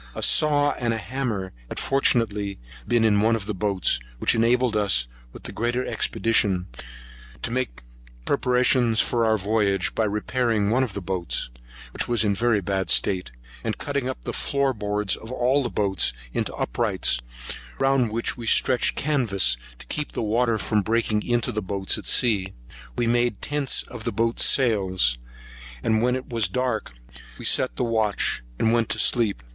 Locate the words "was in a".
12.07-12.33